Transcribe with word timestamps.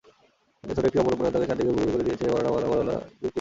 এই 0.69 0.73
ছোটো 0.75 0.87
একটি 0.89 0.97
অপরূপ 1.01 1.17
পরিপূর্ণতাকে 1.21 1.47
চারদিকে 1.49 1.69
ভ্রূকুটি 1.73 1.91
করে 1.93 2.03
ঘিরে 2.05 2.15
আছে 2.21 2.25
বড়োনামওআলা 2.33 2.67
বড়োছায়াওআলা 2.71 2.95
বিকৃতি। 3.07 3.27